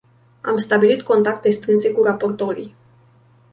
Am 0.41 0.57
stabilit 0.57 1.01
contacte 1.03 1.49
strânse 1.49 1.91
cu 1.91 2.03
raportorii. 2.03 2.75